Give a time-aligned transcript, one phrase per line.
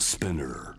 [0.00, 0.74] Spinner.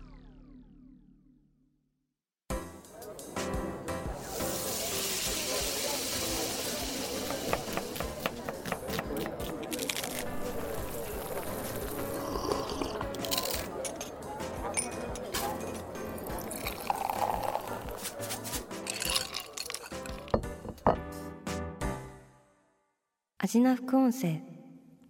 [23.38, 24.40] アジナ副音声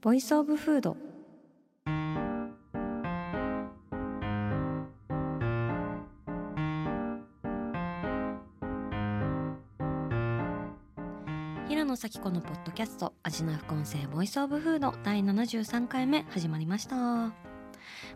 [0.02, 0.96] Voice of Food
[12.12, 17.32] 平野咲子のポッドキャスト味の副音声 Voice of Food 第73回目始まりました。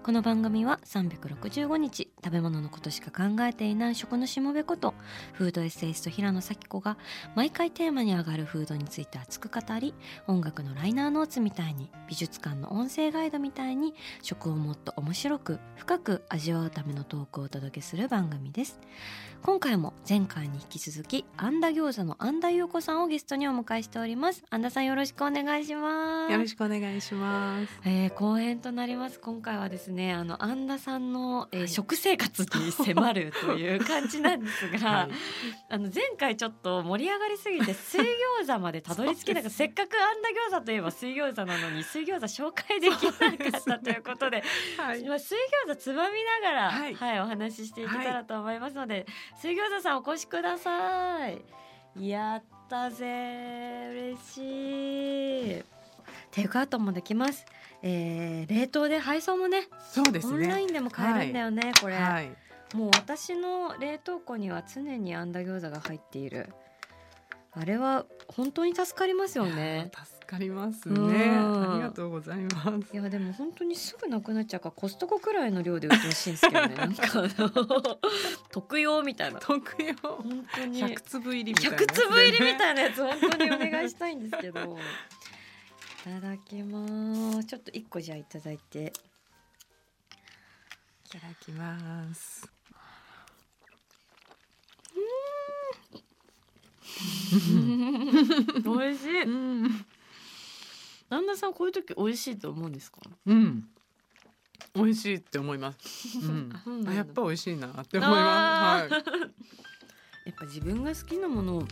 [0.03, 4.95] この番組は365日食べ物のことしか考えていない食のしもべこと
[5.35, 6.99] フードエッセイスト平野紗季子が
[7.37, 9.95] 毎回テーマに上がるフードについて熱く語り
[10.27, 18.81] 音楽のライナーノーツみたいに美術館の音声ガイドみたいに食をもっと面白く深く味わうためのトークをお届けする番組です。
[19.43, 24.43] 今回も前回に引き続きアンダ餃子のアンダ優子さんをゲストにお迎えしております。
[24.51, 26.33] アンダさんよろしくお願いします。
[26.33, 27.81] よろしくお願いします。
[27.85, 29.21] えー、後編となります。
[29.21, 35.11] 今回はですねあのアンダさんの、えー食生活に迫るという感じなんですが、 はい。
[35.69, 44.43] あの前回ちょっと盛り上がりすぎて水餃子までたどり着けなかったせっかくアンダ餃子といえば水餃子なのに水餃子紹介できなかったということで
[44.77, 45.01] はい。
[45.01, 45.37] 今水
[45.67, 49.07] 餃子つまみながら、ははいいお話ししていけたらと思いますので、
[49.41, 51.43] 水餃子さんお越しください。
[51.99, 55.76] やったぜ嬉しい
[56.37, 57.47] テイクアウトもできます、
[57.83, 60.35] えー、冷凍で配送もねそうですね。
[60.35, 62.29] オンラインでも買えるんだよね、これ、はい。
[62.75, 66.53] もう私の冷凍庫には常にあんだ餃子が入っている。
[67.59, 69.91] あれは本当に助かりますよね。
[70.19, 71.09] 助かりますうん。
[71.11, 71.31] ね。
[71.31, 72.51] ありがとうございま
[72.83, 72.93] す。
[72.93, 76.75] いやでも本当にすぐなくなっちゃうからコストコくらいの量で売ってほしいんですけどね。
[76.77, 77.99] なんかあの
[78.51, 79.41] 特用みたいな。
[79.41, 79.95] 特用。
[79.95, 80.81] 本当に。
[80.81, 82.59] 百粒入りみたいな、100粒入りみい。
[82.59, 84.61] たいなやつ本当にお願いしたいんですけど。
[84.61, 84.65] い
[86.07, 86.87] ただきま
[87.43, 88.93] すちょっと一個じゃあいただいて
[91.05, 92.49] いただきます。
[98.65, 99.85] 美味しいうん。
[101.11, 103.01] 旦那さんこういう時美味しいと思うんですか？
[103.27, 103.65] うん。
[104.77, 106.19] 美味しいって思います。
[106.19, 108.93] うんあやっぱ美味しいなって思います。
[108.93, 109.03] はい。
[110.27, 111.69] やっぱ自分が好きなものを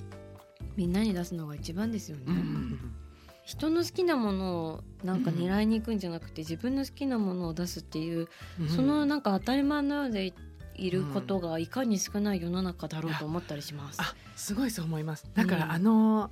[0.76, 3.03] みんなに出すのが一番ですよね、うん
[3.44, 8.28] 人の好きなものをなんか狙いに行くんじゃなくて、自分の好きなものを出すっていう、
[8.74, 10.32] そのなんか当たり前のようで
[10.74, 14.00] いることがいかに少ない世の中だろうと思ったりします。
[14.00, 15.30] あすごいそう思います。
[15.34, 16.30] だから、うんあの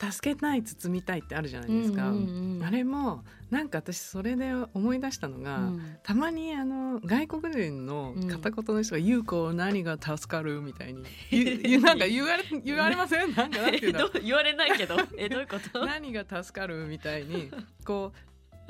[0.00, 2.08] 助けたい包みたいってあるじゃないですか。
[2.10, 5.96] うんうんうんあれもなんか私それで思い出したのが、うん。
[6.02, 13.34] たまにあの外国人の片言の人が「優子何が助かる?」みたいに言う言うなんか言われ言われません？
[13.34, 14.08] なんかなんていうの？
[14.22, 14.96] 言われないけど。
[15.16, 15.86] えどういうこと？
[15.86, 17.50] 何が助かるみたいに
[17.86, 18.12] こ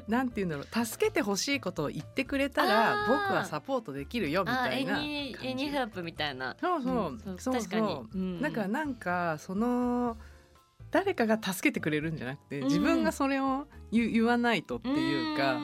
[0.07, 0.85] うなんていうんだろう。
[0.87, 6.57] 助けてほしいことを言ってくれたら僕はサポートできるよみあたいなエニエニヘルプみたいな。
[6.61, 8.41] そうそう,、うんそうそう確かに、うん。
[8.41, 10.17] だからなんかその
[10.91, 12.65] 誰かが助けてくれるんじゃなくてうん。
[12.69, 15.59] 自分がそれを言言わないとっていうか、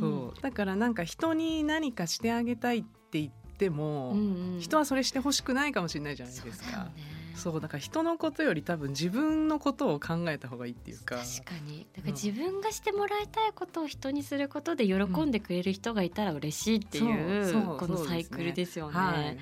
[0.00, 0.42] そう。
[0.42, 4.16] だからなんか人に何かしてあげたいって言っても、
[4.58, 6.90] 人はそれしてほしくないかもしれないじゃないですか。
[7.34, 11.16] そうだから人のことより多分自分のことを考えた方がいいっていうか。
[11.16, 11.86] 確かに。
[11.96, 17.00] だから自分がしてもらいたいことを人にすることで喜んでくれる人がいたら嬉しいってい
[17.40, 17.62] う,、そう。
[17.62, 17.76] そう。
[17.78, 18.94] このサイクルですよね。
[18.94, 19.14] はい。
[19.14, 19.34] はい。
[19.34, 19.38] い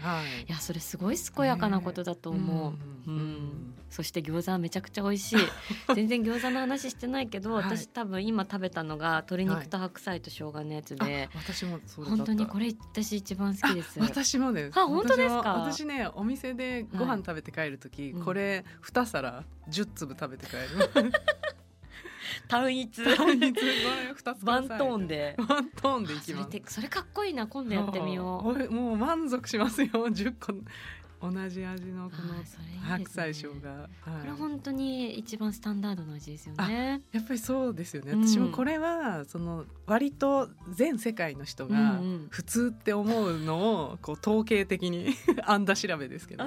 [0.49, 3.11] やそれすごい健やかなことだと思う。
[3.11, 3.15] うん。
[3.15, 5.39] うんそして餃子はめちゃくちゃ美味しい。
[5.95, 7.65] 全然餃子の話してないけど、はい。
[7.65, 14.01] 私多分今食べたのが鶏肉と白菜と生姜のやつで、あ私も本当にこれ私一番好きです。
[14.01, 14.79] あ私もです。
[14.79, 15.55] あ本当ですか？
[15.55, 18.25] 私ねお店でご飯食べて帰る時、うん。
[18.25, 20.53] これ二皿十粒食べて帰
[21.03, 21.13] る。
[22.47, 23.17] 単一。
[23.17, 23.55] 単一。
[24.45, 25.35] ワントーンで。
[25.39, 26.75] ワントーンでいあそれきます。
[26.75, 28.71] それかっこいいな今度やってみよう。
[28.73, 30.11] もう満足しますよ。
[30.11, 30.53] 十個
[31.21, 32.35] 同じ味のこの
[32.87, 33.51] 白菜生姜。
[33.51, 34.39] これはい。
[34.39, 37.03] 本当に一番スタンダードの味ですよね。
[37.13, 38.13] やっぱりそうですよね。
[38.13, 42.01] うん私もこれはその割と全世界の人が
[42.31, 45.09] 普通って思うのをこう統計的に
[45.45, 46.45] あんだ調べですけど。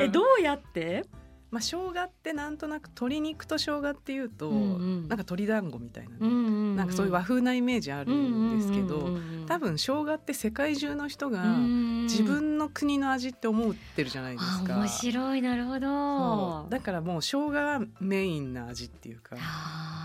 [0.00, 1.04] えどうやって？
[1.50, 5.00] まあ生姜ってなんとなく鶏肉と生姜っていうと、うんうん。
[5.02, 9.46] なんか鶏団子みたいなね、うんうんうんなんかそういう和風なイメージあるんですけど、うんうんうんうん。
[9.46, 14.74] 多分生姜って世界中の人がうん自分の国の味って思ってるじゃないですか。
[14.74, 15.42] あ面白い。
[15.42, 16.66] なるほど。
[16.70, 19.36] だからもう生姜がメインな味っていうか。
[19.38, 20.00] あ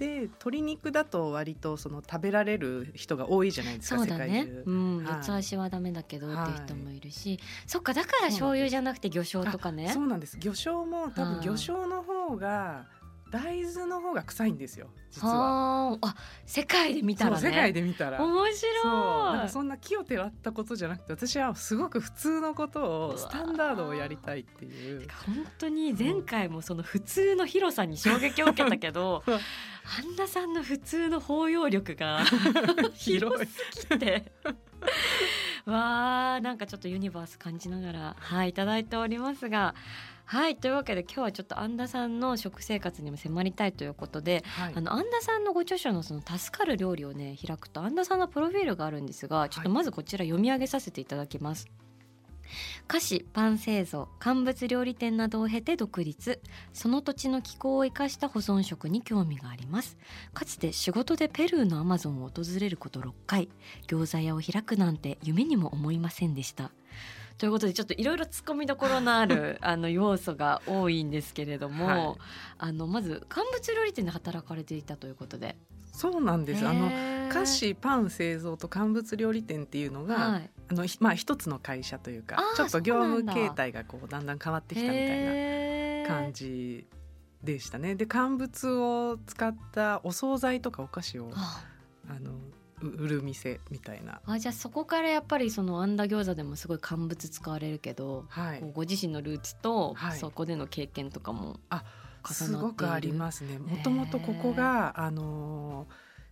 [0.00, 4.24] で鶏肉だと割とその食べられる人が多いじゃないですかそうだね。
[4.24, 4.62] 世界中。
[4.66, 5.06] うん、はい。
[5.16, 9.90] 四つ足はダメだけどってはいいう人もいるし、そっかだから醤油じゃなくて魚醤とかね。
[9.92, 10.38] そうなんです。
[10.40, 12.86] 魚醤も多はい分魚醤の方が
[13.30, 15.34] 大豆の方が臭いんですよ実は。
[15.34, 16.14] はああ
[16.46, 17.36] 世界で見たらね。
[17.40, 18.20] そう世界で見たら。
[18.20, 18.42] 面そう。
[18.42, 25.06] なん白いかそんな木をてらったことじゃなくて私はすごく普通のことをスタンダードをやりたいっていう。
[25.26, 29.22] 本当に前回もその普通の広さに衝撃を受けたけど
[29.84, 32.24] 半田さんの普通の包容力が
[32.94, 33.46] 広い。
[33.46, 34.32] すぎて。
[35.66, 39.74] わあなんかちょっとユニバース感じながらはいいただいておりますが
[40.30, 44.72] はいというわけで今日はちょっと安田さんの食生活にも迫りたいということではい。
[44.76, 51.66] あの安田さんのご著書のその助かる料理をね開くと安田さんのプロフィールがあるんですがちょっとまずこちら読み上げさせていただきます。
[52.86, 56.40] 菓子パン製造乾物料理店などを経て独立。
[56.72, 59.98] その土地の気候を生かした保存食に興味があります。
[60.32, 63.48] かつて仕事でペルーのアマゾンを訪れること6回。
[63.88, 66.70] 餃子屋を開くなんて夢にも思いませんでした
[67.40, 72.16] ということでちょっといろいろ突っ込みどころのある あの要素が多いんですけれども、はい。
[72.58, 75.56] あのまず乾物料理店で働かれていたということで。
[75.90, 76.68] そうなんです。
[76.68, 76.90] あの
[77.30, 86.86] 菓子パン製造と乾物料理店っていうのが、はい、あのひまあ一つの会社というかちょっと業務形態がこうだんだん変わってきたみたいな感じ
[87.42, 87.94] でしたね。
[87.94, 91.64] で乾物を使ったお惣菜とかお菓子をあ
[92.06, 92.34] あのう
[92.82, 94.20] 売る店みたいな。
[94.24, 101.84] あじゃあそこからやっぱりそのあんだ餃子でもすごい乾物使われるけど、はいご自身のルーツとはいそこでの経験とかもあ
[102.28, 102.52] 重なっている？
[102.52, 103.58] すごくありますね。
[103.58, 105.86] もともとここがあの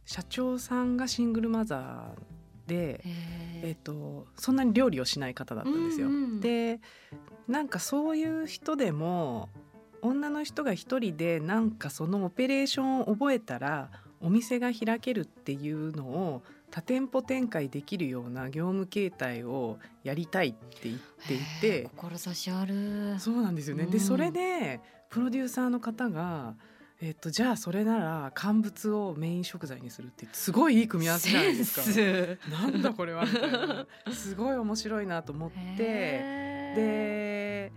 [0.04, 6.08] 社長さんがシングルマザーで、えへっとそんなに料理をしない方だったんですよ。
[6.08, 6.80] うんうんで
[7.46, 9.48] なんかそういう人でも
[10.02, 23.18] 女の人が一人でなんかそのオペレーションを覚えたらお店が開けるっていうのを多店舗展開できるような業務形態をやりたいって言っていへてー志ある。
[23.18, 23.84] そうなんですよね。
[23.84, 23.90] うん。
[23.90, 26.54] でそれでプロデューサーの方が
[27.00, 32.50] えっと、じゃあそれなら乾物をメイン食材にするってすごいいい組み合わせじゃないですか。
[32.50, 33.86] なんだこれはみたいな。
[34.12, 35.76] すごい面白いなと思って。
[36.74, 37.72] で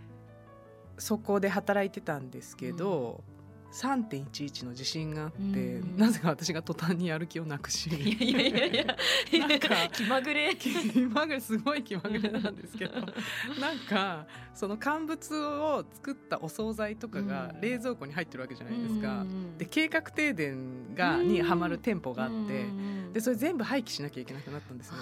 [0.97, 3.23] そこで働いてたんですけど、
[3.71, 5.97] 3.11の地震があって、うん。
[5.97, 7.89] なぜか私が途端にやる気をなくし。
[7.89, 10.55] いやいやいやなんか気まぐれ。
[10.55, 10.69] 気
[11.01, 12.93] まぐれすごい気まぐれなんですけど
[13.59, 17.61] なんかその乾物を作ったお惣菜とかがうん。
[17.61, 19.21] 冷蔵庫に入ってるわけじゃないですか。
[19.21, 24.95] うんで計画停電がにはまる店舗があって、うんでそれ全部廃棄しなきゃいけなくなったんですよ。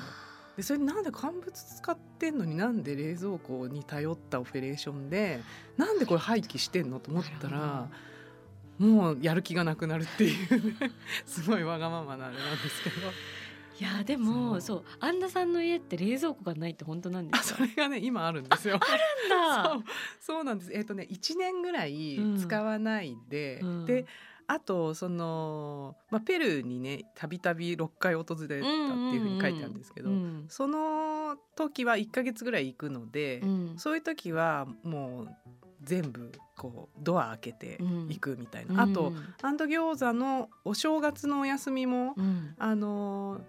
[0.58, 5.42] でそれなんで乾物使ってんのになんで冷蔵庫に頼ったオペレーションで
[5.78, 7.88] なんでこれ廃棄してんのと思ったら
[8.80, 10.92] もうやる気がなくなるっていうね
[11.26, 12.96] すごいわがままなあれなんですけど。
[13.80, 14.62] いやでもそう。
[14.62, 18.78] そう安田さんの家って冷蔵庫がないって本当なんであすかそれがね今あるんですよ。
[19.30, 19.70] なんだ。
[19.70, 19.84] そう
[20.20, 20.74] そうなんです。
[20.74, 23.86] えっ、とね1年ぐらいうん使わないで、うん。
[23.86, 24.06] で
[24.48, 30.46] あとその、まあ、ペルーにねたびたび6回訪れたっていうふうに書いてあるんですけど、うん。
[30.50, 33.74] その時は1ヶ月ぐらい行くので、うん。
[33.78, 35.30] そういう時はもう
[35.84, 38.92] 全部こうドア開けて行くみたいな、うん。
[38.92, 42.56] あとアンド餃子のお正月のお休みも、うん。
[42.58, 43.42] あの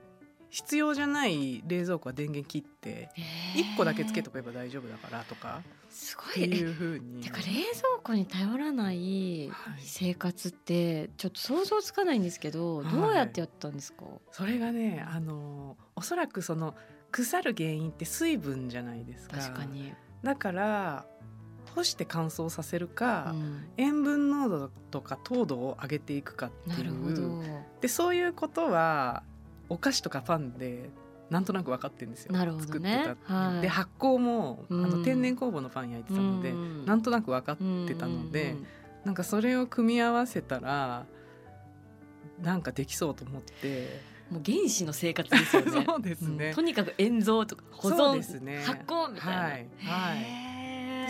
[0.50, 3.09] 必要じゃない冷蔵庫は電源切って
[3.54, 7.23] 1個だけつけとけば大丈夫だからとかすごっていうふうに。
[7.23, 7.57] てか冷蔵
[8.02, 9.81] 庫に頼らないはい。
[9.81, 12.93] 生活ってちょっと想像つかないんですけど、はい。
[12.93, 16.75] どうやってやったんですか、それがねあのおそらくその
[17.12, 19.37] 腐る原因って水分じゃないですか。
[19.37, 19.93] 確かに、
[20.25, 21.07] だから
[21.75, 23.65] 干して乾燥させるか、うん。
[23.77, 27.43] 塩分濃度とか糖度を上げていくかってないうど。
[27.81, 29.23] でそういうことは
[29.69, 30.91] お菓子とかパンで
[31.31, 32.33] なんとなく分かってるんですよ。
[32.33, 32.67] なるほどね。
[32.67, 33.62] 作ってた、はい。
[33.62, 34.85] で発酵も、うん。
[34.85, 36.85] あの天然酵母のパン焼いてたので、うん。
[36.85, 38.57] なんとなく分かってたので、
[39.05, 41.07] なんかそれを組み合わせたら
[42.43, 44.00] なんかできそうと思って、
[44.31, 45.71] もう原始の生活ですよね。
[45.87, 46.49] そうですね。
[46.49, 46.55] うん。
[46.55, 48.62] とにかく塩蔵とか保存ですね。
[48.65, 49.69] 発酵みたいな、はい。
[49.79, 50.50] はい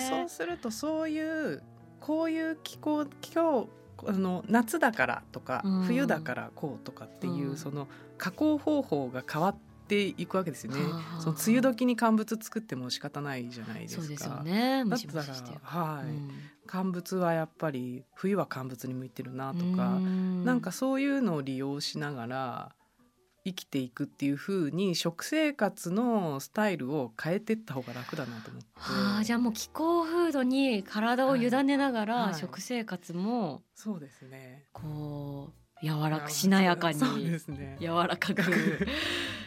[0.01, 1.63] そうするとそういう
[2.01, 3.69] こういう気候今日
[4.07, 5.83] あの夏だからとか、うん。
[5.85, 7.57] 冬だからこうとかっていう、うん。
[7.57, 7.89] その
[8.19, 9.57] 加工方法が変わっ
[9.89, 10.79] ていくわけですよね。
[11.21, 14.03] その梅雨時に乾物作っても仕方ないじゃないですか。
[14.03, 15.25] そうですよねだったら
[15.63, 16.31] はい、うん
[16.73, 20.45] 乾物はやっぱり冬は乾物に向いてるなとか、うん。
[20.45, 22.73] なんかそういうのを利用しながら
[23.45, 28.69] 生きていくっていう風に食生活のスタイルを変えてった方が楽だなと思って。
[28.75, 32.25] はあ、じゃあもう気候風土に体を委ねながらはい。
[32.33, 34.67] はい食生活もそうですね。
[34.73, 37.01] こう柔らかしなやかに
[37.81, 38.43] 柔らかく。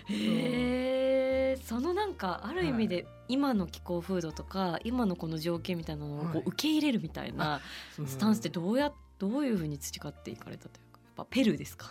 [0.05, 1.57] へえ。
[1.63, 7.61] そのなんかある意味で今の気候風土とか今のこの条件みたいなのを受け入れるみたいな
[8.05, 11.87] スタンスってどうやどういうふうに培っていかれたというぱペルーですか？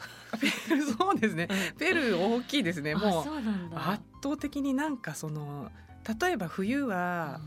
[0.71, 1.49] う んそうですね。
[1.79, 2.95] ペルー大きいですね。
[2.95, 5.71] もう圧倒的になんかその
[6.21, 7.41] 例えば冬は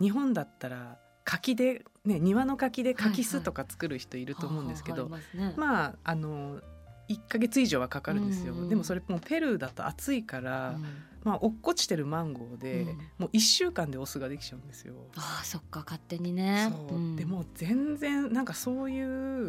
[0.00, 5.10] 日本だったら柿で、ね、庭の柿で柿酢とか作る人いると思うんですけど、
[5.56, 6.60] まああの
[7.08, 8.60] 1ヶ月以上はかかるんですよ、うん。
[8.62, 10.84] うんでもそれもうペルーだと暑いから、うん。
[11.24, 12.98] まあ落っこちてるマンゴーで、うん。
[13.18, 14.94] もう1週間でお酢ができちゃうんですよ。
[15.16, 16.72] ああそっか勝手にね。
[16.88, 17.16] そう、ん。
[17.16, 19.02] でもう全然なんかそうい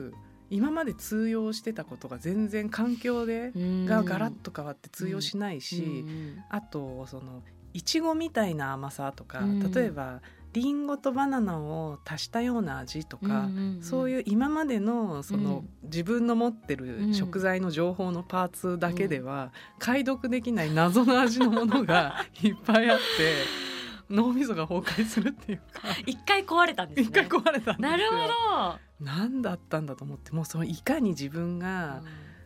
[0.08, 0.14] う
[0.52, 3.86] 今まで通用してたことが全然環境でうん。
[3.86, 7.42] がガラッと変わって通用しないし、うんあとその
[7.74, 9.72] いちごみたいな甘さとか、うん。
[9.72, 10.22] 例えば
[10.54, 13.48] りんごとバナナを足したような味とか、
[13.82, 15.70] そういいう今までのその、うん。
[15.84, 17.08] 自分の持ってうん。
[17.10, 23.71] る食材の情報のパーツだけでは解読できない謎の味のものが いっぱいあって
[24.12, 25.82] 脳みそが崩壊するっていうか。
[26.06, 27.08] 一回壊れたんですね。
[27.08, 27.78] 一回壊れた。
[27.78, 28.80] なるほど。
[29.00, 32.04] 何だったんだと思ってもうそのいかに自分が、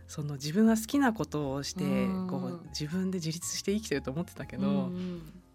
[0.07, 2.27] その自分が好きなことをして、うん。
[2.27, 4.91] こう自分で自立して生きてると思ってたけけど、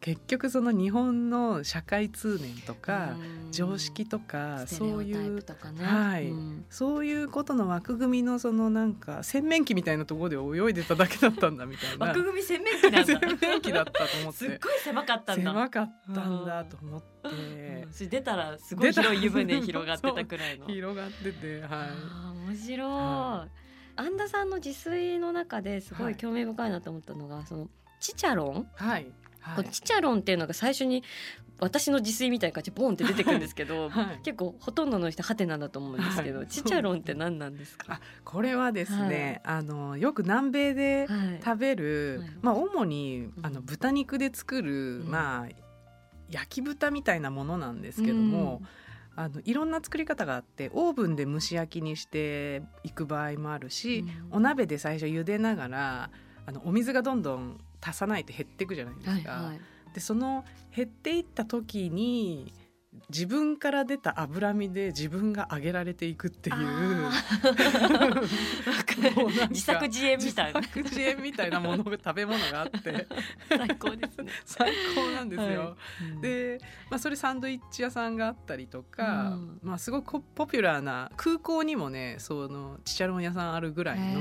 [0.01, 3.17] 結局その日本の社会通念とか、
[3.51, 5.43] 常識とかそういう
[5.83, 6.33] はい。
[6.71, 12.07] そういうことの枠組みのそのなんか洗面器みたいなところで泳いでただけだったんだみたいな。
[12.07, 13.05] 枠組み洗面器なんだ。
[13.05, 15.51] 洗面器だったと思っすってごい狭かったんだ。
[15.51, 17.87] 狭かったんだと思って。
[18.03, 18.09] うん。
[18.09, 20.67] 出たらすごい広い湯船広がってたくらいの。
[20.67, 22.49] 広がっててはい。
[22.49, 23.49] 面白い、は
[23.97, 26.17] 安田さんの自炊の中ですごい。
[26.17, 27.69] 興味深いなと思ったのが、その
[28.01, 29.07] チチャロン、はい
[29.41, 29.65] はい。
[29.71, 31.03] チチャロンっていうのが最初に
[31.59, 34.21] 私の自炊みたいな感じでボンって出てくるんですけど、 はい。
[34.23, 36.47] 結構ほとんどの人ハテナだと思うんですけど、はい。
[36.49, 37.95] チチャロンって何なんですか？
[37.95, 42.31] あこれはですね、あのよく南米ではい食べる、はい。
[42.43, 45.11] まあ主にうんあの豚肉で作る、うん。
[45.11, 45.49] まあ
[46.31, 48.63] 焼き豚みたいなものなんですけども、
[49.17, 54.37] あのいろんな作り方があってオーブンで蒸し焼きにしていく場合もあるし、うん。
[54.37, 56.11] お鍋で最初茹でながら
[56.47, 59.13] あのお水がどんどん足さないと減っていくじゃないですか。
[59.33, 59.61] はいはい。
[59.95, 60.45] でその
[60.75, 62.53] 減っていった時に
[63.09, 66.57] 自分から出た脂身で自分が揚げられていくっていう
[69.51, 70.61] 自作自演みたいな。
[70.61, 73.07] 自作自演みたいなものが食べ物があって。
[73.49, 74.33] 最高ですね。
[74.45, 75.61] 最高なんですよ。
[75.61, 75.77] は
[76.19, 76.59] い、で、
[76.91, 79.61] まあ、それサンドイッチ屋さんがあったりとか、うん。
[79.63, 84.21] まあ、すごくポピュラーな空港にもねそのチチャロン屋さんあるぐらいの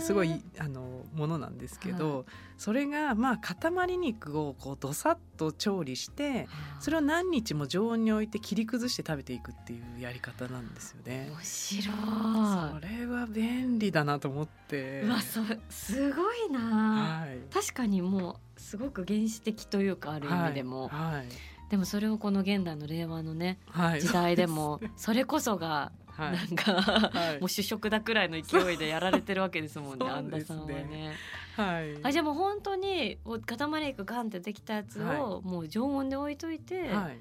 [0.00, 2.24] すごいあのものなんですけど、は
[2.58, 6.48] それがまあ塊肉をこうどさっと調理して
[6.80, 11.28] それを何日も常温に置いて切り崩して食べていくっていうやり方なんですよね。
[11.30, 11.94] 面白い。
[11.94, 15.02] それは便利だなと思って。
[15.02, 17.38] うわそすごいな、はい。
[17.52, 21.28] 確かにもうすごく原始的というかある意味でも、はい。
[21.70, 24.00] でもそれをこの現代の令和のねはい。
[24.00, 26.30] 時代でもそれこそがは。
[26.30, 31.14] ないんか、はいもう主食だくらいの勢いでやられてるわけですもんね安田さんはね。
[31.56, 31.98] はい。
[32.02, 37.18] あじゃあもう本当に塊肉ガンってできたやつをもう常温で置いといて、はい。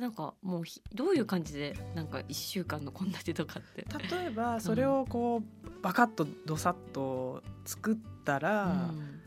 [0.00, 3.84] なんかもうひどういう感じでなんか一週間の献立とかって。
[4.14, 9.18] 例えばそれをこうバカッとどさっと作ったら、うん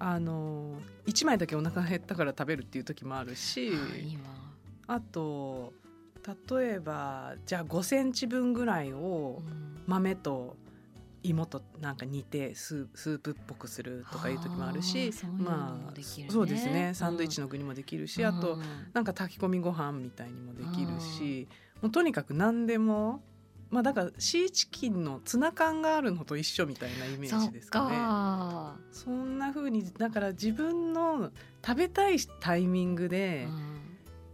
[0.00, 3.72] あの一枚だけお腹減ったから食べるっていう時もあるし、
[4.86, 5.72] あと
[6.50, 9.68] 例えばじゃあ5センチ分ぐらいをうん。
[9.88, 10.56] 豆と
[11.22, 16.92] 芋となんか煮てスープっぽくするとかいう時もあるしまあそうですね。
[16.94, 18.62] サンドイッチの具にもできるし、あとうん。
[18.92, 21.48] なんか炊き込みご飯みたいにもできるし
[21.80, 23.22] もうとにかく何でも
[23.70, 28.84] まあだからシーチキンのツナ缶があるのと一緒みたいなイメージですかね。
[28.92, 31.30] そんな風にだから自分の
[31.66, 33.87] 食べたいタイミングで、うん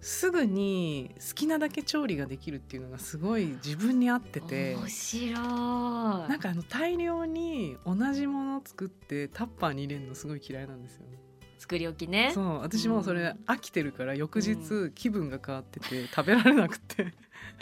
[0.05, 4.75] すぐに好きなだけ調理ができるっていうのがすごい自分に合ってて。
[4.75, 5.33] 面白い。
[5.33, 11.19] なんかあの大量に同じものを作ってタッパーに入れるのすごい嫌いなんですよね。
[11.59, 12.33] 作り置きね。
[12.35, 13.29] そう私もうそれうん。
[13.51, 17.15] 飽きてるから翌う日気分が変わってて食べられなくて。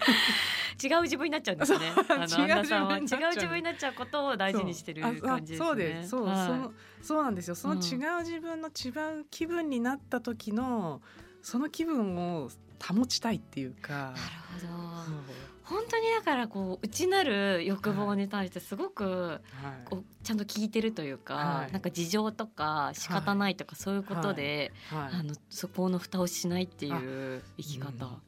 [0.83, 1.87] 違う自分になっちゃうんですね。
[1.87, 5.65] 違う安田さんは違う自分になっちゃうことを大事にしてる感じですね。
[5.65, 6.09] あそうです。
[6.09, 6.47] そう、はい。
[6.49, 6.73] その
[7.03, 7.55] そうなんですよ。
[7.55, 7.81] そのうん。
[7.81, 11.01] 違う自分の違う気分になった時の
[11.43, 12.51] その気分を
[12.83, 13.93] 保ちたいっていうか。
[13.93, 14.15] なる
[14.67, 15.53] ほど。
[15.63, 19.41] 本当にだからこう内なる欲望に対してすごくはい。
[19.85, 21.73] こうちゃんと聞いてるというか、はい。
[21.73, 25.21] なんか事情とか仕方ないとかそういうことで、はい。
[25.21, 26.91] あのそこの蓋をしないってい
[27.37, 28.21] う生き方。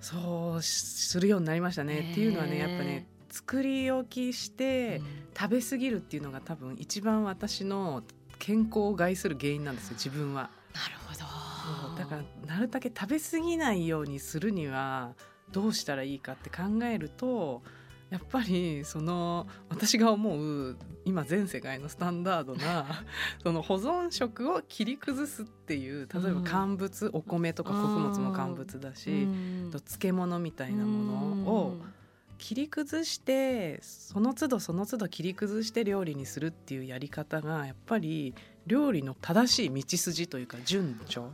[0.00, 2.10] そうするようになりましたね。
[2.12, 5.00] っていうのはねやっぱね作り置きして
[5.38, 8.02] 食べ過ぎるっていうのが多分一番私の
[8.38, 10.50] 健康を害する原因なんですよ自分は。
[10.74, 11.31] なるほど
[11.98, 15.14] だからなるだけ食べ過ぎないようにするには
[15.52, 17.62] どうしたらいいかって考えると
[18.10, 20.76] やっぱりその私が思う
[21.06, 22.84] 今全世界のスタンダードな
[23.42, 29.26] その保存食を切り崩すっていう例えば乾物、お米とか穀物も乾物だし、
[29.70, 31.80] と漬物みたいなものを
[32.36, 38.34] 切り崩してその都度その都度切り崩して料理にするっていうやり方がやっぱり
[38.66, 41.26] 料理の正しい道筋というか順序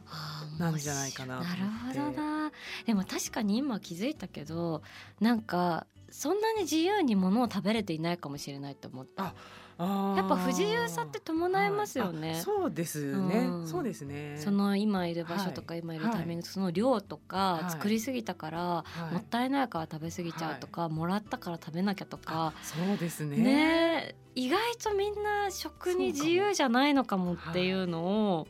[0.58, 2.52] なんじゃないかななるほどな
[2.86, 4.82] でも確かに今気づいたけど
[5.20, 9.34] なんかそんなに自由にものを食べれていないかもしれないと思った。
[9.78, 12.40] やっぱ不自由さって伴いますよね。
[12.44, 14.36] そうですね、うん、そうですね。
[14.38, 22.54] その今いる場所とか、今いるタイミング、その量とか、作りすぎたから、もったいないから食べ過ぎちゃうとか、もらったから食べなきゃとか。
[22.62, 23.36] そうですね。
[23.36, 28.48] ね意外とみんな食に自由じゃないのかもっていうのを。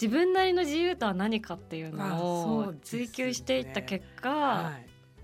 [0.00, 4.72] 自分なりの自由とは何かっていうのを追求していった結果、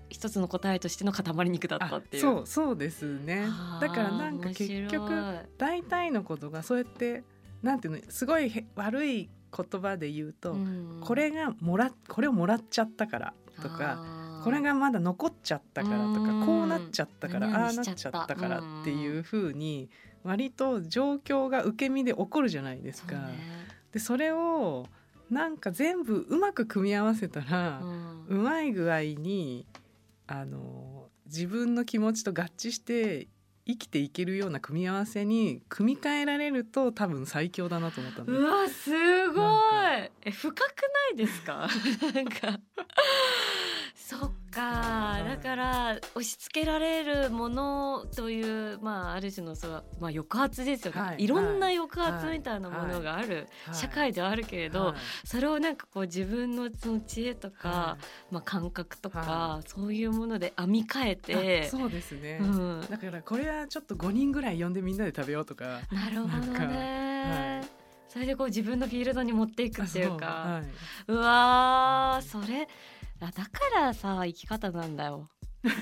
[0.09, 2.23] 一つの答えとしての塊肉だったっていう。
[2.23, 3.47] そうそうですね。
[3.81, 5.11] だからなんか結局
[5.57, 7.23] 大体のことがそうやって
[7.61, 19.89] なんていうのすごい悪い言葉で言うと、うん、これがもらこれをもらっちゃったからとかこれがまだ残っちゃったからとかこうなっちゃったからああなっちゃったからっていうふうに
[20.23, 23.15] 割と状況が受け身で起こるじゃないですか。
[23.15, 24.85] そでそれを
[25.29, 27.81] なんか全部うまく組み合わせたら、
[28.27, 29.65] うまい具合に
[30.27, 33.27] あの自分の気持ちと合致して
[33.65, 38.91] 生きていけるような組み合わせに組み替えられると多分最強だなと思ったんうわす
[39.31, 40.11] ごい。
[40.23, 40.67] え深くな
[41.13, 41.67] いですか？
[42.13, 42.59] なんか。
[43.95, 48.41] そっか、だから押し付けられるものとい
[48.73, 57.97] うまあある種のその、まあ、抑圧ですよね、はい、いろんな抑圧みたいなものがある社会ではあるけれど、それをなんかこう自分のその知恵とか、
[58.31, 65.81] まあ、感覚とか、そういうもので編み替えてそうですね、うん、だからこれはちょっと5人ぐらい呼んでみんなで食べようとか。
[65.91, 67.61] なるほどね。
[68.07, 72.67] それでこう自分のフィールドに持っていくっていうか、はい、うわそれ
[73.19, 73.41] だか
[73.73, 75.29] らさ生き方なんだよ。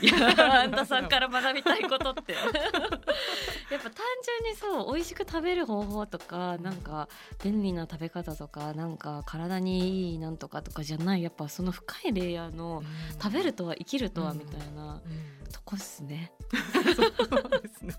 [0.01, 2.33] いやあんたさんから学びたいことって。
[2.33, 3.93] やっぱ単
[4.41, 7.09] 純にそう美味しく食べる方法とかなんか
[7.43, 12.83] 便利な食べ方とかなんか体にいいなんとかとかじゃないやっぱその深いレイヤーの
[13.21, 15.01] 食べるとは生きるとはみたいな
[15.51, 16.31] とこっすね。
[16.95, 17.95] そうですね。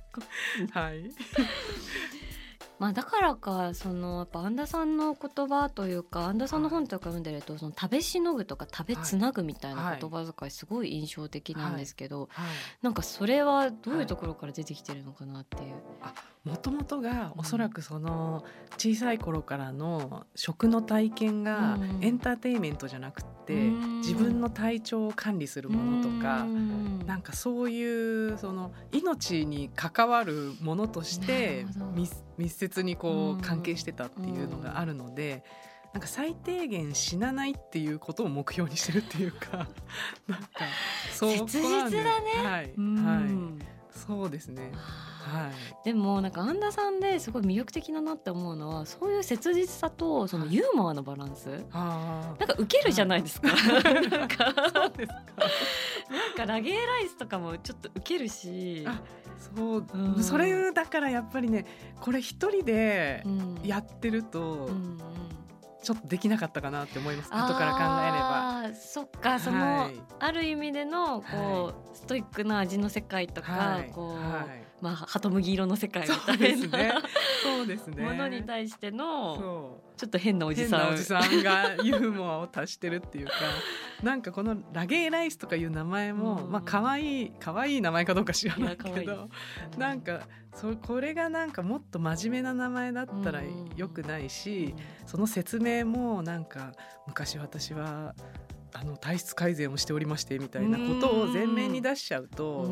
[0.72, 1.10] はい
[2.78, 12.28] まあ、だからかそのやっぱ安田さんの言葉というか安田さんの本とか読んでるとその食べしのぐとか食べつなぐみたいな言葉遣いすごい印象的なんですけど、
[12.82, 15.74] なんかそれはどういうところから出てきてるのかなっていう。
[16.46, 18.44] もともとがおそらくその
[18.78, 26.46] 小さい頃からの食の体験がエンターテインメントじゃなくて自分の体調を管理するものとか
[27.04, 31.66] なんかそういうその命に関わるものとして
[32.38, 35.44] 密接にこう関係してたっていうのがあるので。
[35.92, 39.66] なんか最低限死なないっていうことを目標にしてるっていうか
[40.28, 40.48] なんか
[41.10, 41.94] そう切実だね。
[42.44, 44.72] はい、はい、そうですね。
[45.26, 53.48] はい、でもなんか安田さんですごい魅力的だなって思うのはそういう切実さとそのユーモアのバランス、はい、なんかウケるじゃないですか。
[54.10, 54.54] なんか。
[54.72, 55.22] そうですか。
[56.12, 58.86] なんかラゲーライスとかもちょっとウケるし。
[59.38, 61.66] そう、うん、それだからやっぱりね
[62.00, 63.24] これ一人で
[63.62, 64.68] やってると、
[65.82, 67.30] ちょっとできなかったかなって思います。
[67.32, 68.74] 後から考えれば。
[68.74, 69.38] そっか。
[69.38, 76.56] その、はい、ある意味でのこう、はい、ストイックな味の世界とか、はい、こう、まあ、ハトムギ色の世界みたい
[76.88, 77.02] な
[77.42, 78.02] そうですね。
[78.02, 80.92] ものに対してのちょっと変なおじさん。
[80.92, 83.32] おじさんがユーモアを足してるっていうか
[84.02, 89.30] なんかこのラゲーライスとかいう名前も、うん、まあ可愛い可愛い名前かどうか知らないけど
[89.78, 90.20] なんか
[90.54, 93.42] そこれがなんかもっと真面目な名前だったら
[93.76, 96.72] よくないし、その説明もなんか
[97.06, 98.14] 昔私は
[98.78, 102.68] あの体質改善をしておりましてみたいなことを前面に出しちゃうと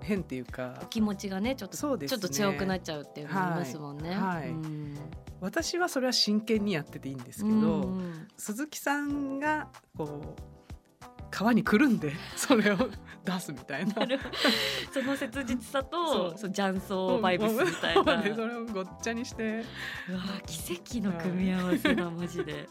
[0.00, 4.10] 変っていうか気持ちがねちょっとそうです、ね、ちょっと強くなっちゃうっていうのありますもんね。
[4.10, 4.54] はい、はい、
[5.40, 7.98] 私はそれは真剣にやってていいんですけど
[8.36, 10.61] 鈴木さんがこう
[11.32, 12.76] 皮にくるんでそれを
[13.24, 13.94] 出すみたいな。
[14.92, 16.50] その切実さとそう。
[16.50, 18.04] 雀荘バイブスみたいな。
[18.04, 19.64] そうねそれをごっちゃにして。
[20.08, 22.68] うわー奇跡の組み合わせだマジで。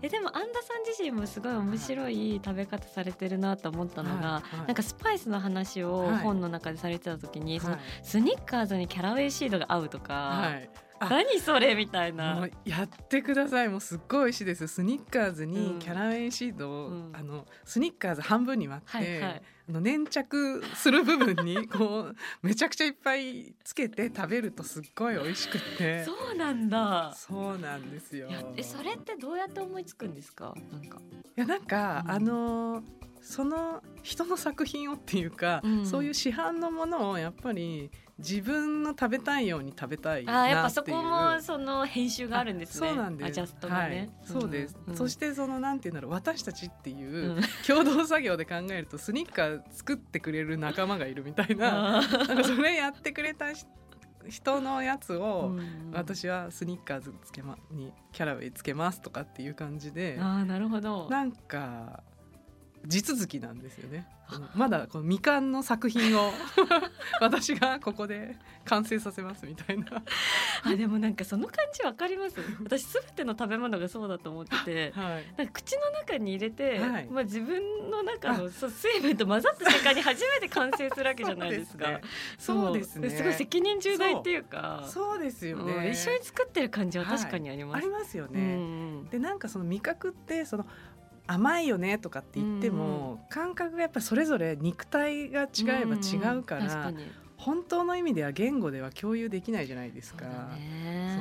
[0.00, 4.66] えでもアンダさん自身もすごい面白い食べ方されてるなと思ったのが、はいはい。
[4.68, 6.16] なんかスパイスの話をはい。
[6.18, 10.70] 本の中でされてた時に、そのはいスニッカーズにキャラウェイシードが合うとか、はい。
[10.72, 12.50] あ何それみたいもなう。
[12.64, 13.68] やってください。
[13.68, 14.66] もうすっごい美味しいです。
[14.68, 15.50] スニッカーズうん。
[15.50, 17.12] にキャラウェイシードを、うん。
[17.14, 19.42] あのスニッカーズ半分に割って、はいはい。
[19.68, 26.04] あの粘着する部分に こうめちゃくちゃいっぱいつけて食べるとすっごい美味しくって。
[26.04, 27.12] そうなんだ。
[27.14, 28.28] そうなんですよ。
[28.56, 30.54] えそれってどうやって思いつくんですか？
[30.72, 30.98] なんか。
[31.36, 32.10] いやなんか、うん。
[32.12, 32.82] あの
[33.20, 35.86] その人の作品をっていうか、うん。
[35.86, 40.56] そういう市販のものをやっぱり自分の食べたいように食べたいなっていう。
[40.56, 42.88] あーやっぱそこもその編集があるんですね。
[42.88, 43.28] そうなんです。
[43.28, 43.96] アジャストがね。
[43.96, 47.42] はい、そうです、んそしてそのなんていうんだろう私たちっていう、うん。
[47.66, 52.04] 共同作業で考えるとスニッカー作ってくれる仲間がいるみたいななん
[52.36, 53.66] かそれやってくれたし
[54.28, 55.90] 人のやつを、うん。
[55.92, 60.18] 私はスニッカーズつけまにキャラウェイつけますとかっていう感じで。
[60.20, 61.08] あーなるほど。
[61.08, 62.02] なんか
[62.86, 64.06] 地続きなんですよね。
[64.54, 66.30] まだこの未完の作品を
[67.20, 68.36] 私がここで
[68.66, 69.86] 完成させますみたいな。
[70.64, 72.36] あでもなんかその感じわかります？
[72.62, 74.92] 私すべての食べ物がそうだと思ってて。
[74.98, 75.48] はい。
[75.48, 82.00] 口の中に入れて、はいまあ自分の中のそう水分と混ざった瞬間に初めて完成するわけじゃないです か。
[82.38, 83.08] そうですね。
[83.10, 85.90] すごい責任重大っていうか、そうですようんね。
[85.90, 87.76] 一緒に作ってる感じは確かにあります。
[87.78, 88.56] ありますようね。
[88.56, 90.66] んでなんかその味覚ってその
[91.28, 96.92] 甘いよねとかって言っても、感覚がやっぱそれぞれ肉体が違えば違うから、
[97.36, 100.24] 本当の意味では言語では共有できないじゃないですか。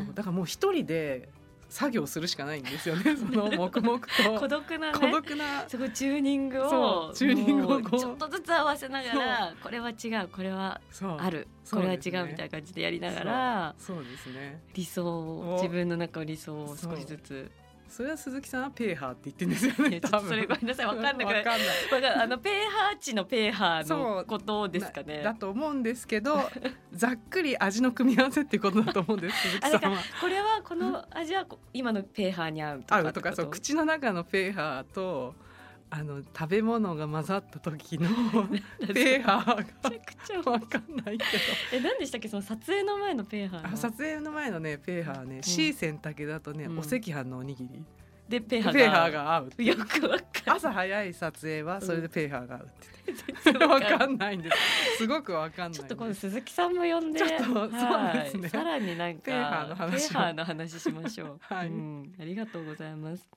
[0.05, 1.29] そうだからもう一人で
[1.69, 3.15] 作業するしかないんですよね。
[3.17, 4.39] その黙々と。
[4.39, 4.97] 孤独なね。
[4.97, 5.67] 孤独な。
[5.67, 7.11] すごいチューニングを。
[7.13, 10.79] チューニングをちょっとずつ合わせながらこれは違うこれは
[11.17, 11.47] ある。
[11.69, 14.61] これは違うみたいな感じでやりながらそうですね。
[14.73, 15.55] 理想をお。
[15.55, 17.51] 自分の中の理想を少しずつ
[17.89, 20.01] それは鈴木さんはペーハーって言ってるんですよね。
[20.01, 21.25] 多分それごめんなさいわかんない。
[21.25, 26.49] わかんないあのペーハー値のペーハーのことですかねだと思うんですけど
[26.91, 29.97] ざっくり味の組み合わせってことだと思うんです鈴木さんは。
[30.21, 35.33] これはこの味はこ今のペーハーに合うとか合うとかそう口の中のペーハーと
[35.89, 38.09] あの食べ物が混ざった時の
[38.93, 41.25] ペーハーめちゃくちゃがわかんないけ
[41.71, 42.27] え何でしたっけ？
[42.27, 46.79] その撮影の前のペーハー撮影の前のねペーハーね、シーセンだけだとね、うん。
[46.79, 47.85] お赤飯のおにぎり。
[48.27, 48.79] でペーハーが。
[48.79, 53.13] ペーハーが合うよくわかん朝早い撮影はそれでペーハーが合うって。
[53.45, 54.97] 全然わわかんないかんないんです。
[54.97, 58.49] すごくわかんないちょっと今度鈴木さんも呼んで、ちょっとそうはいですね。
[58.49, 60.09] さらになんかペーハーの話を。
[60.09, 61.39] ペーハーの話しましょう。
[61.53, 61.67] はい。
[61.67, 63.29] うん、ありがとうございます。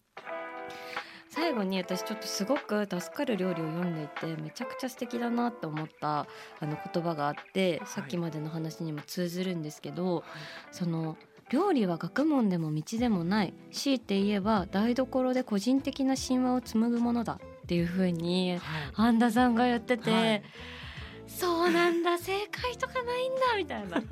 [1.31, 6.27] 最後に私ちょっとすごく助かる料理を読んでいてめちゃくちゃ素敵だなって思った
[6.61, 10.25] あの言葉があってさっきまでの話にも通ずるんですけど、
[10.73, 11.17] その
[11.51, 18.61] 料理は学問でも道でもない強いて言えば台所で個人的な神話を紡ぐものだっていう風にはい。
[18.93, 20.43] 半田さんが言ってて、はい。
[21.29, 23.89] そうなんだ正解とかないんだみたいな。
[23.91, 24.11] それぞ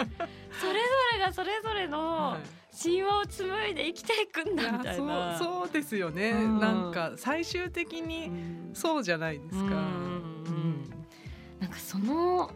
[1.15, 5.39] れがそれぞれのはい神話を紡いで生きていくんだみたいな。
[5.39, 6.61] そうそうですよね、うん。
[6.61, 10.95] なんか最終的うにんそうじゃないですか、うんうん
[11.59, 12.53] なんかその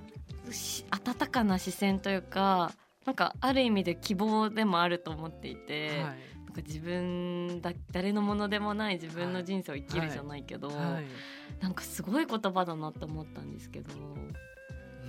[0.51, 2.73] し温かな視線というか
[3.05, 5.99] なんかある意味で希望でもあると思っていて、はい。
[5.99, 6.07] なん
[6.55, 11.07] か自分だ誰のものでもない自分の人生を生きるじゃないけど、はい。
[11.63, 13.93] なんかすごい言葉だなって思ったんですけど、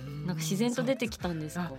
[0.06, 0.26] うん。
[0.26, 1.70] なんか自然と出てきたんですか？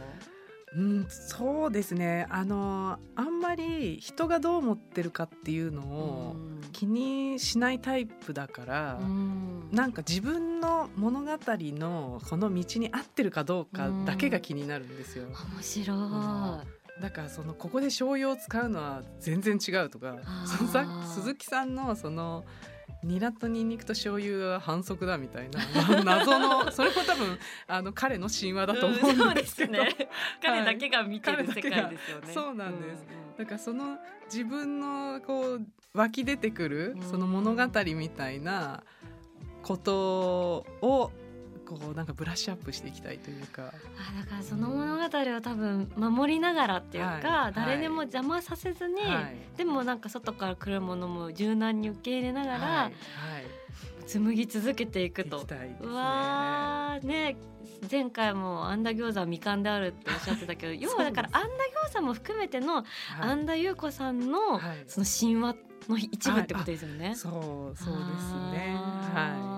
[0.73, 2.27] うん、そうですね。
[2.29, 6.35] あのあんまり人がどう思ってるかっていうのを
[6.73, 9.69] 気にしないタイプだから、うん。
[9.71, 15.25] なんか自分の物語のこの道に合ってるかどうかだけが気になるんですよ。
[15.25, 15.93] 面白
[16.63, 17.01] い。
[17.01, 22.45] だからそのここで醤油を使うのは全然違うとかそのさ鈴木さんのその
[23.03, 26.03] ニラとニンニクと醤油は反則だみたいな。
[26.03, 30.09] な 謎のそれも多分あの彼の神話だと思うんですけど、うんね。
[30.41, 32.33] 彼だけが見てる世界ですよね。
[32.33, 33.05] そうなんです。
[33.09, 33.37] うん。
[33.37, 37.01] だからその自分のこう湧き出てくるうん。
[37.03, 38.83] その物語みたいな
[39.61, 41.11] ことを
[41.65, 43.63] こうなんかブラッシュアップしていきたいというか。
[43.63, 49.37] あだからその物語を多分守りながらっていうか、はい誰にも邪魔させずに、はい。
[49.57, 52.91] でもなんか外から来るものも柔軟に受け入れながら、はいはい。
[54.05, 55.41] 紡ぎ続けていくと。
[55.41, 55.77] いね。
[55.81, 57.35] うわーね
[57.89, 61.49] 前回もあんだ餃子は未完であるっておっしゃってたけど 要はだからあんだ
[61.89, 62.85] 餃子も含めてのはい。
[63.21, 64.83] 安田優子さんのはい。
[64.87, 65.55] その神話
[65.89, 67.15] の一部ってことですよね。
[67.15, 67.31] そう
[67.77, 68.75] そうですね。
[68.77, 69.54] あはー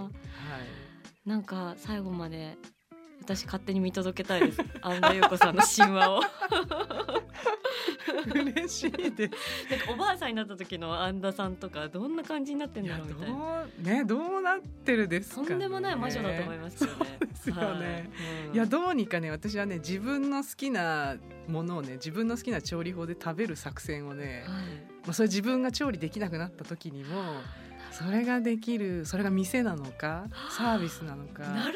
[1.27, 2.57] なんか最後まで
[3.21, 4.61] 私勝手に見届けたいです。
[4.81, 6.21] 安田優子さんの神話を。
[8.33, 9.69] 嬉しいです。
[9.69, 13.35] なんかおばあさんになった時の安田さんとかどんな感じになってんだろうみたいな。
[13.35, 16.95] どうねどうなってるですか、ね、とんでもない魔女だと思いますよね。
[16.97, 17.61] そうですよね。
[17.61, 17.77] はい。
[18.47, 18.55] うん。
[18.55, 21.17] いやどうにかね私はね自分の好きな
[21.49, 24.65] ものをね自分の好きな調理法で食べる作戦をね、はい。
[25.03, 27.41] まあ、それ自分が調理できなくなった時にも
[27.97, 31.43] それができるそれが店なのかサービスなのか。
[31.43, 31.73] なる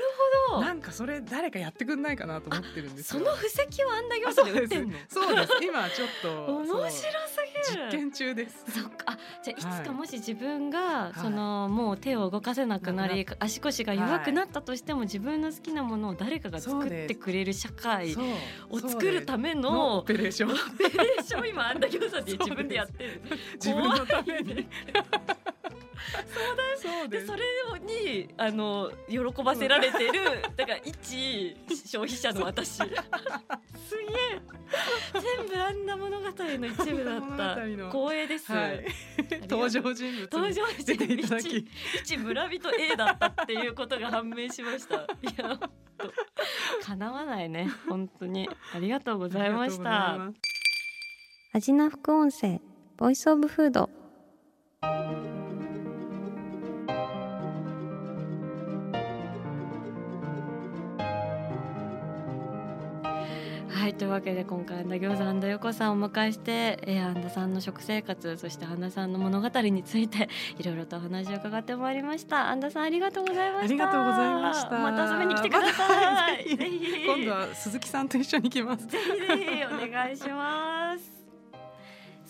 [0.50, 0.62] ほど。
[0.62, 3.20] なんかそれ誰かやってくんないかなと思ってるんですよ。
[3.22, 4.98] その布石をあんなあ餃子で売ってんの？
[5.08, 5.54] そうです。
[5.64, 7.00] 今ちょっと面白す
[7.72, 7.86] ぎる。
[7.86, 8.66] 実験中です。
[8.68, 9.06] そっか。
[9.08, 9.86] あじゃあいつはい。
[9.86, 11.20] かもし自分が、い。
[11.20, 18.16] そのもう手を動かせなくなり、足腰が弱くなったとしても、自分の好きなものを誰かが作ってくれる社会
[18.70, 20.52] を作るためのオのペレーション。
[20.52, 21.50] オペレーション。
[21.50, 23.22] 今あんな餃子で自分でやってる。
[23.56, 24.68] 自分のために。
[26.82, 27.42] そうでそれ
[27.82, 30.14] にあの喜ばせられてる
[30.56, 32.78] だから一消費者の私。
[32.78, 32.92] すげえ。
[35.14, 37.56] 全部あんな物語の一部だった
[37.92, 38.86] 光栄です、はい。
[39.50, 40.30] 登場人物。
[40.32, 41.68] 登場出ていただ一き
[42.04, 44.96] 一村人 A だったっていうことが判明しました。
[44.96, 45.00] い
[45.38, 45.60] や
[46.86, 47.70] 叶わないね。
[47.90, 48.50] 本当に。
[48.74, 50.12] ありがとうございました。
[50.12, 50.62] ありがとうございます。
[51.54, 52.62] アジナ副音声
[52.96, 53.90] ボイスオブフード
[64.02, 72.50] というわけで今回アンダ餃子アンダ横さんをお迎えして、えー、アンダさんの食生活そしてアンダさんの物語について いろいろとお話を伺ってまいりました。
[72.50, 73.64] アンダさんありがとうございました。
[73.66, 74.80] ありがとうございました。
[74.80, 78.88] また遊びに来てくださまい、たぜひ 今度は鈴木さんと一緒に来ます。
[78.88, 80.71] ぜひぜひお願いします。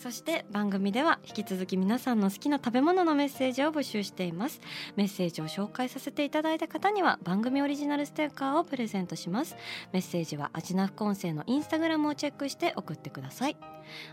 [0.02, 4.60] そして番組では引き続き皆さんの好きな食べ物のメッセージを募集しています。
[4.96, 9.54] メッセージを紹介させていただいた方には番組オリジナルステッカーをプレゼントします。
[9.92, 13.56] メッセージはアジナ副音声のインスタグラムをチェックして送ってください。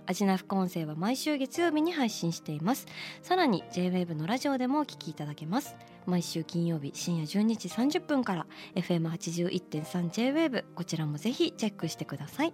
[0.05, 2.87] アジナ副音声は毎週月曜日に配信しています。
[3.21, 5.75] さらに JWAVE のラジオでもお聞きいただけます。
[6.05, 12.53] 毎週金曜日深夜12時30分から FM81.3JWAVE こちらもぜひチェックしてください。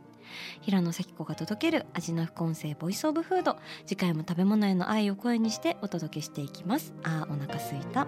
[0.61, 3.57] 平野咲子が届ける味の副音声ボイスオブフード。
[3.85, 6.93] 次回も食べ物への愛を声にしてお届けしていきます。
[7.03, 8.07] あーお腹すいた。